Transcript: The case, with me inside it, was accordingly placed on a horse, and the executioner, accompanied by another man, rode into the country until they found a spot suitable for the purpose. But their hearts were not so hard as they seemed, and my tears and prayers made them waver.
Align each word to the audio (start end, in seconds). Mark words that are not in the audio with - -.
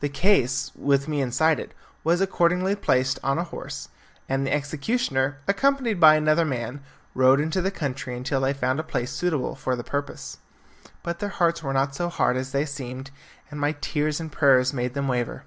The 0.00 0.08
case, 0.08 0.72
with 0.74 1.06
me 1.06 1.20
inside 1.20 1.60
it, 1.60 1.70
was 2.02 2.20
accordingly 2.20 2.74
placed 2.74 3.20
on 3.22 3.38
a 3.38 3.44
horse, 3.44 3.88
and 4.28 4.44
the 4.44 4.52
executioner, 4.52 5.36
accompanied 5.46 6.00
by 6.00 6.16
another 6.16 6.44
man, 6.44 6.80
rode 7.14 7.38
into 7.40 7.62
the 7.62 7.70
country 7.70 8.16
until 8.16 8.40
they 8.40 8.52
found 8.52 8.80
a 8.80 8.82
spot 8.88 9.08
suitable 9.08 9.54
for 9.54 9.76
the 9.76 9.84
purpose. 9.84 10.38
But 11.04 11.20
their 11.20 11.28
hearts 11.28 11.62
were 11.62 11.72
not 11.72 11.94
so 11.94 12.08
hard 12.08 12.36
as 12.36 12.50
they 12.50 12.66
seemed, 12.66 13.12
and 13.48 13.60
my 13.60 13.76
tears 13.80 14.18
and 14.18 14.32
prayers 14.32 14.74
made 14.74 14.94
them 14.94 15.06
waver. 15.06 15.44